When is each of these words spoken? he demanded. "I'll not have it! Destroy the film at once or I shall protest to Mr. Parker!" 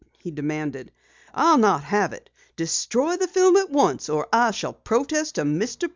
he 0.17 0.31
demanded. 0.31 0.91
"I'll 1.31 1.59
not 1.59 1.83
have 1.83 2.11
it! 2.11 2.31
Destroy 2.55 3.17
the 3.17 3.27
film 3.27 3.55
at 3.55 3.69
once 3.69 4.09
or 4.09 4.27
I 4.33 4.49
shall 4.49 4.73
protest 4.73 5.35
to 5.35 5.43
Mr. 5.43 5.81
Parker!" 5.81 5.87